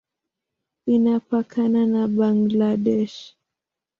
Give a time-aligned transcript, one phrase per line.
[0.95, 3.19] Inapakana na Bangladesh.